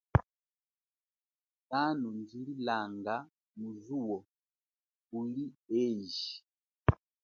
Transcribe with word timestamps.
Kanundjililanga 1.69 3.15
mu 3.57 3.69
zuwo 3.83 4.17
kuli 5.07 5.45
eji. 5.81 6.29